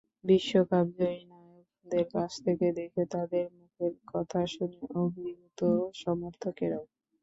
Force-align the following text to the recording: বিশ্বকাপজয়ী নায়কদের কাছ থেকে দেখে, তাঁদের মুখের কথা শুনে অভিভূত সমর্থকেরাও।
বিশ্বকাপজয়ী 0.23 1.21
নায়কদের 1.31 2.05
কাছ 2.13 2.31
থেকে 2.45 2.67
দেখে, 2.79 3.03
তাঁদের 3.13 3.45
মুখের 3.57 3.93
কথা 4.11 4.39
শুনে 4.53 4.79
অভিভূত 4.99 5.59
সমর্থকেরাও। 6.01 6.85